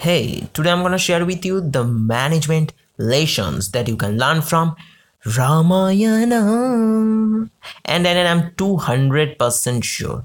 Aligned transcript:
Hey, 0.00 0.48
today 0.54 0.70
I'm 0.70 0.80
gonna 0.80 0.96
share 0.96 1.26
with 1.26 1.44
you 1.44 1.60
the 1.60 1.84
management 1.84 2.72
lessons 2.96 3.70
that 3.72 3.86
you 3.86 3.96
can 3.96 4.16
learn 4.16 4.40
from 4.40 4.74
Ramayana. 5.36 6.40
And 7.84 8.06
then 8.06 8.26
I'm 8.26 8.52
200% 8.52 9.84
sure 9.84 10.24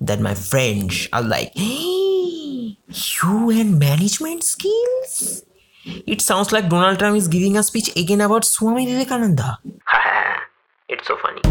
that 0.00 0.18
my 0.18 0.34
friends 0.34 1.06
are 1.12 1.22
like, 1.22 1.52
hey, 1.54 2.76
you 2.88 3.50
and 3.50 3.78
management 3.78 4.42
skills? 4.42 5.44
It 5.84 6.20
sounds 6.20 6.50
like 6.50 6.68
Donald 6.68 6.98
Trump 6.98 7.16
is 7.16 7.28
giving 7.28 7.56
a 7.56 7.62
speech 7.62 7.96
again 7.96 8.22
about 8.22 8.44
Swami 8.44 8.86
Vivekananda. 8.86 9.60
it's 10.88 11.06
so 11.06 11.16
funny. 11.18 11.42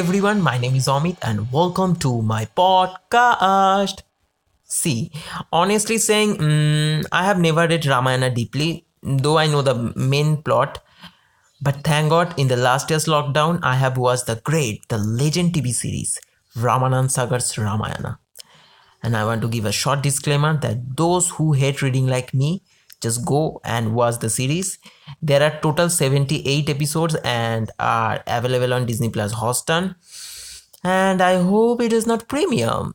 Everyone, 0.00 0.40
my 0.40 0.56
name 0.56 0.74
is 0.76 0.86
Amit 0.86 1.18
and 1.20 1.52
welcome 1.52 1.94
to 1.94 2.22
my 2.22 2.46
podcast. 2.56 4.00
See, 4.64 5.12
honestly 5.52 5.98
saying, 5.98 6.38
mm, 6.38 7.04
I 7.12 7.22
have 7.26 7.38
never 7.38 7.68
read 7.68 7.84
Ramayana 7.84 8.30
deeply, 8.30 8.86
though 9.02 9.36
I 9.36 9.46
know 9.46 9.60
the 9.60 9.92
main 9.96 10.42
plot. 10.42 10.82
But 11.60 11.84
thank 11.84 12.08
God, 12.08 12.32
in 12.38 12.48
the 12.48 12.56
last 12.56 12.88
year's 12.88 13.04
lockdown, 13.04 13.60
I 13.62 13.74
have 13.74 13.98
watched 13.98 14.24
the 14.26 14.36
great, 14.36 14.88
the 14.88 14.96
legend 14.96 15.52
TV 15.52 15.70
series, 15.70 16.18
Ramanand 16.56 17.10
Sagar's 17.10 17.58
Ramayana. 17.58 18.20
And 19.02 19.14
I 19.14 19.26
want 19.26 19.42
to 19.42 19.48
give 19.48 19.66
a 19.66 19.72
short 19.72 20.02
disclaimer 20.02 20.56
that 20.62 20.96
those 20.96 21.28
who 21.28 21.52
hate 21.52 21.82
reading 21.82 22.06
like 22.06 22.32
me, 22.32 22.62
just 23.00 23.24
go 23.24 23.60
and 23.64 23.94
watch 23.94 24.18
the 24.18 24.30
series. 24.30 24.78
There 25.22 25.42
are 25.42 25.58
total 25.60 25.88
78 25.88 26.68
episodes 26.68 27.16
and 27.24 27.70
are 27.78 28.22
available 28.26 28.74
on 28.74 28.86
Disney 28.86 29.08
Plus 29.08 29.34
Hotstar. 29.34 29.94
And 30.84 31.20
I 31.20 31.42
hope 31.42 31.80
it 31.80 31.92
is 31.92 32.06
not 32.06 32.28
premium. 32.28 32.94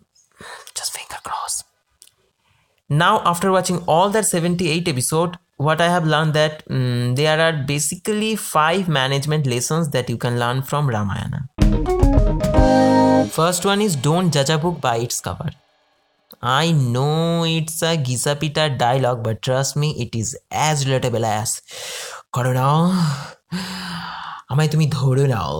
Just 0.76 0.98
finger 0.98 1.22
crossed. 1.24 1.66
Now, 2.90 3.22
after 3.26 3.52
watching 3.52 3.80
all 3.88 4.10
that 4.12 4.26
78 4.26 4.88
episode, 4.88 5.38
what 5.58 5.82
I 5.82 5.88
have 5.90 6.06
learned 6.06 6.34
that 6.34 6.68
mm, 6.68 7.16
there 7.16 7.40
are 7.40 7.54
basically 7.54 8.36
five 8.36 8.88
management 8.90 9.48
lessons 9.48 9.90
that 9.92 10.10
you 10.10 10.18
can 10.18 10.38
learn 10.40 10.62
from 10.62 10.90
Ramayana. 10.90 11.50
First 13.32 13.66
one 13.66 13.82
is 13.82 13.96
don't 13.96 14.32
judge 14.32 14.50
a 14.50 14.58
book 14.58 14.82
by 14.82 14.98
its 14.98 15.20
cover. 15.22 15.50
I 16.45 16.73
know 16.73 17.45
it's 17.45 17.83
a 17.83 17.97
Gisapita 17.97 18.79
dialogue, 18.79 19.23
but 19.23 19.43
trust 19.43 19.77
me, 19.77 20.01
it 20.01 20.15
is 20.17 20.39
as 20.51 20.85
relatable 20.85 21.25
as 21.25 21.61
করো 22.37 22.53
নাও 22.59 22.81
আমায় 24.53 24.71
তুমি 24.73 24.87
ধরে 24.99 25.25
নাও 25.35 25.57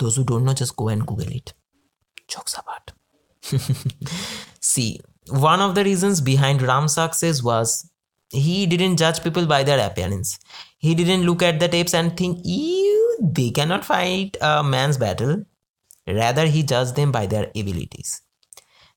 those 0.00 0.14
who 0.16 0.24
don't 0.30 0.44
know 0.46 0.56
just 0.60 0.74
go 0.80 0.86
and 0.92 1.02
google 1.08 1.30
it 1.38 1.48
jokes 2.32 2.54
apart 2.60 2.86
see 4.72 4.90
one 5.50 5.60
of 5.66 5.70
the 5.76 5.84
reasons 5.90 6.16
behind 6.30 6.58
ram's 6.70 6.94
success 7.00 7.36
was 7.50 7.68
he 8.46 8.56
didn't 8.72 8.96
judge 9.02 9.18
people 9.26 9.46
by 9.54 9.60
their 9.68 9.80
appearance 9.88 10.28
he 10.84 10.92
didn't 11.00 11.26
look 11.28 11.42
at 11.48 11.56
the 11.62 11.68
tapes 11.74 11.94
and 11.98 12.08
think 12.20 12.34
ew 12.56 13.00
they 13.38 13.50
cannot 13.58 13.82
fight 13.92 14.32
a 14.50 14.52
man's 14.74 14.98
battle 15.04 15.34
rather 16.20 16.44
he 16.54 16.60
judged 16.72 16.94
them 16.98 17.10
by 17.18 17.24
their 17.32 17.46
abilities 17.60 18.10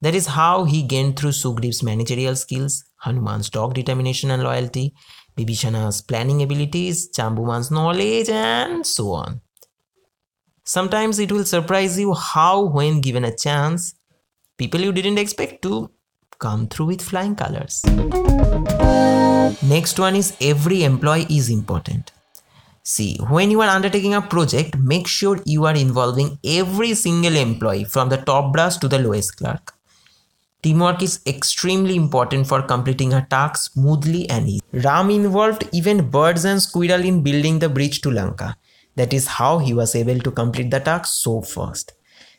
that 0.05 0.14
is 0.14 0.27
how 0.27 0.64
he 0.64 0.83
gained 0.83 1.19
through 1.19 1.30
Sugri's 1.30 1.83
managerial 1.83 2.36
skills, 2.36 2.84
Hanuman's 2.97 3.48
dog 3.48 3.72
determination 3.72 4.30
and 4.30 4.42
loyalty, 4.42 4.92
Bibhishana's 5.34 6.02
planning 6.02 6.42
abilities, 6.42 7.08
Jambavan's 7.08 7.70
knowledge, 7.70 8.28
and 8.28 8.86
so 8.86 9.12
on. 9.12 9.41
Sometimes 10.62 11.19
it 11.19 11.33
will 11.33 11.44
surprise 11.44 11.98
you 11.98 12.12
how, 12.12 12.66
when 12.66 13.00
given 13.00 13.24
a 13.24 13.34
chance, 13.34 13.94
people 14.58 14.80
you 14.80 14.92
didn't 14.92 15.16
expect 15.16 15.62
to 15.62 15.91
come 16.39 16.68
through 16.68 16.86
with 16.86 17.00
flying 17.00 17.34
colors. 17.34 17.83
Next 19.62 19.98
one 19.98 20.17
is 20.17 20.36
every 20.39 20.84
employee 20.84 21.27
is 21.30 21.48
important. 21.48 22.12
See, 22.83 23.17
when 23.30 23.50
you 23.50 23.62
are 23.62 23.68
undertaking 23.68 24.12
a 24.12 24.20
project, 24.20 24.77
make 24.77 25.06
sure 25.06 25.40
you 25.46 25.64
are 25.64 25.74
involving 25.74 26.39
every 26.45 26.92
single 26.92 27.36
employee 27.36 27.84
from 27.84 28.11
the 28.11 28.18
top 28.18 28.52
brass 28.52 28.77
to 28.79 28.89
the 28.89 28.98
lowest 28.98 29.39
clerk. 29.39 29.73
Teamwork 30.64 31.02
is 31.02 31.20
extremely 31.27 31.95
important 31.95 32.47
for 32.47 32.63
completing 32.63 33.13
a 33.13 33.27
task 33.29 33.73
smoothly 33.73 34.29
and 34.30 34.48
easily. 34.48 34.85
Ram 34.85 35.11
involved 35.11 35.69
even 35.73 36.08
birds 36.08 36.47
and 36.47 36.63
squirrel 36.63 37.05
in 37.05 37.23
building 37.23 37.58
the 37.58 37.69
bridge 37.69 38.01
to 38.01 38.11
Lanka. 38.11 38.57
That 38.97 39.13
is 39.13 39.27
how 39.27 39.58
he 39.58 39.74
was 39.74 39.95
able 39.95 40.20
to 40.20 40.30
complete 40.30 40.70
the 40.70 40.80
task 40.80 41.13
so 41.13 41.42
fast. 41.42 41.92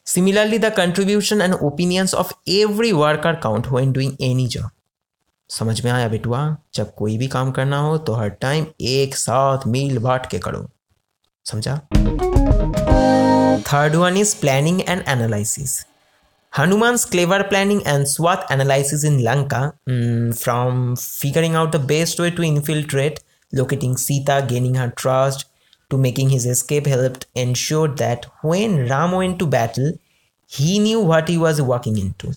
Similarly, 0.04 0.58
the 0.58 0.72
contribution 0.72 1.40
and 1.40 1.54
opinions 1.54 2.16
of 2.16 2.34
every 2.48 2.94
worker 2.94 3.38
count 3.40 3.72
when 3.72 3.94
doing 3.94 4.18
any 4.20 4.48
job. 4.48 4.72
समझ 5.50 5.84
में 5.86 5.92
आया 5.92 6.08
बेटुआ 6.10 6.40
जब 6.76 6.94
कोई 6.98 7.18
भी 7.18 7.28
काम 7.28 7.52
करना 7.52 7.80
हो 7.80 7.98
तो 8.08 8.14
हर 8.14 8.30
टाइम 8.42 8.66
एक 8.92 9.16
साथ 9.16 9.68
मिल 9.74 9.98
बांट 10.06 10.26
के 10.32 10.40
करो 10.46 10.68
समझा 11.46 11.76
third 13.72 13.96
one 13.96 14.18
is 14.18 14.36
planning 14.42 14.82
and 14.88 15.04
analysis 15.08 15.84
Hanuman's 16.56 17.04
clever 17.04 17.44
planning 17.44 17.86
and 17.86 18.08
SWOT 18.08 18.50
analysis 18.50 19.04
in 19.04 19.22
Lanka, 19.22 19.78
mm, 19.86 20.42
from 20.42 20.96
figuring 20.96 21.54
out 21.54 21.74
the 21.74 21.80
best 21.80 22.18
way 22.18 22.32
to 22.32 22.42
infiltrate, 22.44 23.20
locating 23.52 23.98
Sita, 23.98 24.46
gaining 24.48 24.76
her 24.76 24.90
trust, 24.92 25.48
to 25.90 25.98
making 25.98 26.30
his 26.30 26.46
escape, 26.46 26.86
helped 26.86 27.26
ensure 27.36 27.90
that 27.90 28.26
when 28.42 28.88
Ram 28.88 29.12
went 29.12 29.38
to 29.40 29.46
battle, 29.46 30.00
he 30.48 30.80
knew 30.80 31.02
what 31.02 31.28
he 31.28 31.38
was 31.38 31.62
walking 31.62 31.98
into. 31.98 32.34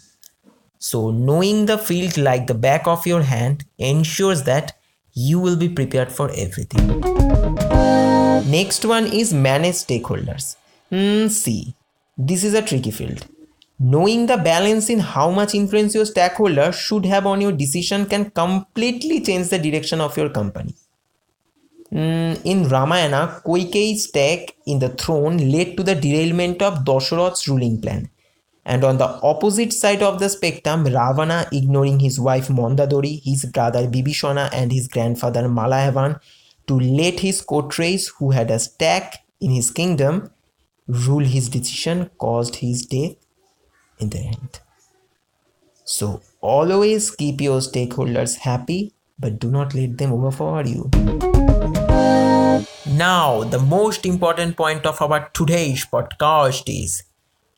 So, 0.80 1.12
knowing 1.12 1.66
the 1.66 1.78
field 1.78 2.18
like 2.18 2.48
the 2.48 2.54
back 2.54 2.88
of 2.88 3.06
your 3.06 3.22
hand 3.22 3.66
ensures 3.78 4.42
that 4.42 4.76
you 5.12 5.38
will 5.38 5.56
be 5.56 5.68
prepared 5.68 6.10
for 6.10 6.28
everything. 6.34 7.00
Next 8.50 8.84
one 8.84 9.06
is 9.06 9.32
manage 9.32 9.76
stakeholders. 9.76 10.56
Hmm, 10.90 11.28
see, 11.28 11.74
this 12.16 12.42
is 12.42 12.54
a 12.54 12.62
tricky 12.62 12.90
field. 12.90 13.24
Knowing 13.81 14.27
the 14.27 14.37
balance 14.37 14.91
in 14.91 14.99
how 14.99 15.31
much 15.31 15.55
influence 15.55 15.94
your 15.94 16.05
stakeholder 16.05 16.72
should 16.72 17.06
have 17.06 17.27
on 17.27 17.41
your 17.41 17.53
decision 17.53 18.06
can 18.06 18.28
completely 18.31 19.21
change 19.21 19.49
the 19.49 19.59
direction 19.59 20.00
of 20.00 20.16
your 20.16 20.28
company. 20.31 20.75
Mm, 21.93 22.41
in 22.44 22.69
Ramayana, 22.69 23.41
Kaikeyi's 23.47 24.09
stake 24.09 24.56
in 24.66 24.81
the 24.81 24.89
throne 24.89 25.39
led 25.53 25.77
to 25.77 25.84
the 25.84 25.94
derailment 25.94 26.61
of 26.61 26.84
Dasharath's 26.84 27.49
ruling 27.49 27.81
plan. 27.81 28.11
And 28.65 28.84
on 28.84 28.99
the 28.99 29.09
opposite 29.22 29.72
side 29.72 30.03
of 30.03 30.19
the 30.19 30.28
spectrum, 30.28 30.84
Ravana, 30.84 31.47
ignoring 31.53 32.00
his 32.00 32.19
wife 32.21 32.49
Mandodari, 32.49 33.22
his 33.25 33.47
brother 33.47 33.87
Bibhishana, 33.87 34.50
and 34.53 34.72
his 34.72 34.89
grandfather 34.89 35.45
Malayavan 35.45 36.21
to 36.66 36.78
let 36.78 37.21
his 37.21 37.41
courtiers 37.41 38.09
who 38.09 38.33
had 38.33 38.50
a 38.50 38.59
stake 38.59 39.15
in 39.41 39.53
his 39.53 39.71
kingdom 39.71 40.31
rule 40.87 41.25
his 41.25 41.49
decision, 41.49 42.10
caused 42.19 42.56
his 42.56 42.84
death 42.84 43.15
in 44.00 44.10
the 44.10 44.19
end. 44.19 44.60
So 45.84 46.20
always 46.41 47.10
keep 47.10 47.41
your 47.41 47.60
stakeholders 47.60 48.36
happy, 48.36 48.92
but 49.19 49.38
do 49.38 49.50
not 49.50 49.75
let 49.75 49.98
them 49.98 50.12
overpower 50.12 50.64
you. 50.66 50.91
Now, 52.86 53.44
the 53.44 53.59
most 53.59 54.04
important 54.06 54.56
point 54.56 54.84
of 54.84 55.00
our 55.00 55.28
today's 55.31 55.86
podcast 55.86 56.64
is 56.66 57.04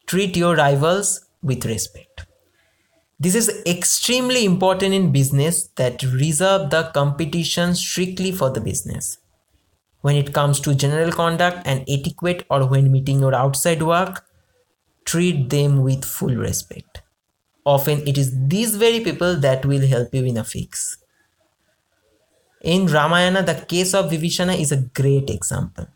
treat 0.06 0.36
your 0.36 0.56
rivals 0.56 1.26
with 1.42 1.64
respect. 1.64 2.26
This 3.18 3.34
is 3.34 3.62
extremely 3.66 4.44
important 4.44 4.94
in 4.94 5.12
business 5.12 5.68
that 5.76 6.02
reserve 6.02 6.70
the 6.70 6.84
competition 6.94 7.74
strictly 7.74 8.32
for 8.32 8.50
the 8.50 8.60
business. 8.60 9.18
When 10.00 10.16
it 10.16 10.32
comes 10.32 10.58
to 10.60 10.74
general 10.74 11.12
conduct 11.12 11.66
and 11.66 11.84
etiquette 11.86 12.46
or 12.48 12.66
when 12.66 12.90
meeting 12.90 13.20
your 13.20 13.34
outside 13.34 13.82
work, 13.82 14.24
treat 15.10 15.50
them 15.50 15.82
with 15.82 16.04
full 16.04 16.36
respect. 16.36 17.02
Often 17.66 18.06
it 18.06 18.16
is 18.16 18.30
these 18.48 18.76
very 18.76 19.00
people 19.00 19.36
that 19.40 19.66
will 19.66 19.86
help 19.86 20.14
you 20.14 20.24
in 20.24 20.36
a 20.36 20.44
fix. 20.44 20.98
In 22.62 22.86
Ramayana, 22.86 23.42
the 23.42 23.54
case 23.54 23.92
of 23.94 24.10
Vibhishana 24.10 24.58
is 24.58 24.70
a 24.70 24.82
great 25.00 25.28
example. 25.30 25.86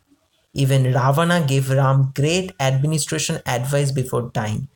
Even 0.53 0.91
Ravana 0.93 1.45
gave 1.47 1.69
Ram 1.69 2.11
great 2.15 2.53
administration 2.59 3.39
advice 3.45 3.91
before 3.91 4.31
dying 4.33 4.67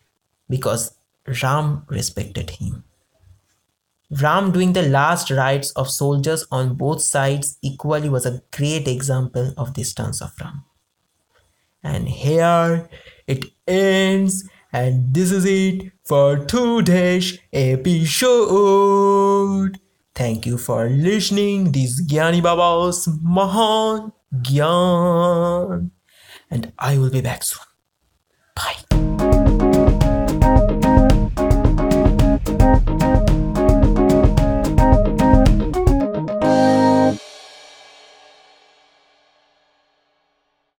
because 0.49 0.93
Ram 1.41 1.83
respected 1.89 2.51
him. 2.51 2.83
Ram 4.21 4.51
doing 4.51 4.73
the 4.73 4.87
last 4.87 5.29
rites 5.29 5.71
of 5.71 5.89
soldiers 5.89 6.45
on 6.51 6.75
both 6.75 7.01
sides 7.01 7.57
equally 7.61 8.09
was 8.09 8.25
a 8.25 8.41
great 8.51 8.87
example 8.87 9.53
of 9.57 9.73
this 9.73 9.89
stance 9.89 10.21
of 10.21 10.33
Ram. 10.41 10.63
And 11.83 12.09
here 12.09 12.89
it 13.29 13.45
ends, 13.67 14.49
and 14.73 15.13
this 15.13 15.31
is 15.31 15.45
it 15.45 15.91
for 16.03 16.37
today's 16.45 17.37
episode. 17.53 18.89
Thank 20.15 20.45
you 20.47 20.57
for 20.57 20.89
listening. 20.89 21.71
This 21.71 22.01
Gyani 22.01 22.41
Baba's 22.41 23.07
Mahan 23.21 24.11
Gyan. 24.41 25.91
and 26.49 26.73
I 26.79 26.97
will 26.97 27.11
be 27.11 27.21
back 27.21 27.43
soon. 27.43 27.68